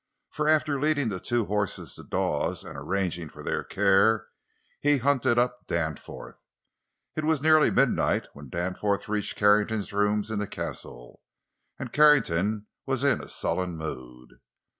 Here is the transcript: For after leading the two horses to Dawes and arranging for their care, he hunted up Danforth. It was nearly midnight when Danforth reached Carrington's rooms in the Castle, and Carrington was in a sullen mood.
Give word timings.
For 0.31 0.47
after 0.49 0.79
leading 0.81 1.09
the 1.09 1.19
two 1.19 1.45
horses 1.45 1.93
to 1.93 2.03
Dawes 2.03 2.63
and 2.63 2.75
arranging 2.75 3.29
for 3.29 3.43
their 3.43 3.63
care, 3.63 4.29
he 4.79 4.97
hunted 4.97 5.37
up 5.37 5.67
Danforth. 5.67 6.41
It 7.15 7.23
was 7.23 7.39
nearly 7.39 7.69
midnight 7.69 8.27
when 8.33 8.49
Danforth 8.49 9.07
reached 9.07 9.35
Carrington's 9.37 9.93
rooms 9.93 10.31
in 10.31 10.39
the 10.39 10.47
Castle, 10.47 11.21
and 11.77 11.93
Carrington 11.93 12.65
was 12.87 13.03
in 13.03 13.21
a 13.21 13.29
sullen 13.29 13.77
mood. 13.77 14.39